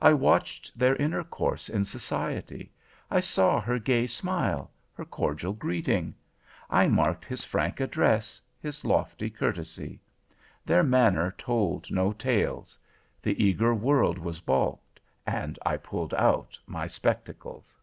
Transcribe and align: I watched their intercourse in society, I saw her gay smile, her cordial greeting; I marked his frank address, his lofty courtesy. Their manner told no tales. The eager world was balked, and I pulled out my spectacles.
I 0.00 0.14
watched 0.14 0.78
their 0.78 0.96
intercourse 0.96 1.68
in 1.68 1.84
society, 1.84 2.72
I 3.10 3.20
saw 3.20 3.60
her 3.60 3.78
gay 3.78 4.06
smile, 4.06 4.70
her 4.94 5.04
cordial 5.04 5.52
greeting; 5.52 6.14
I 6.70 6.88
marked 6.88 7.26
his 7.26 7.44
frank 7.44 7.78
address, 7.78 8.40
his 8.58 8.86
lofty 8.86 9.28
courtesy. 9.28 10.00
Their 10.64 10.82
manner 10.82 11.30
told 11.36 11.90
no 11.90 12.10
tales. 12.10 12.78
The 13.20 13.44
eager 13.44 13.74
world 13.74 14.16
was 14.16 14.40
balked, 14.40 14.98
and 15.26 15.58
I 15.66 15.76
pulled 15.76 16.14
out 16.14 16.58
my 16.66 16.86
spectacles. 16.86 17.74